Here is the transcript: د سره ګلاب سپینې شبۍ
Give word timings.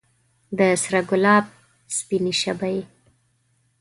د 0.57 0.59
سره 0.83 0.99
ګلاب 1.09 1.45
سپینې 1.97 2.33
شبۍ 2.41 2.77